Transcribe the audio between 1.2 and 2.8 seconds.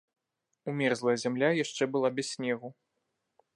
зямля яшчэ была без снегу.